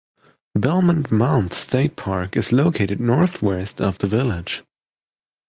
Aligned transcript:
Belmont 0.55 1.11
Mound 1.11 1.53
State 1.53 1.95
Park 1.95 2.35
is 2.35 2.51
located 2.51 2.99
northwest 2.99 3.79
of 3.79 3.99
the 3.99 4.07
village. 4.07 4.63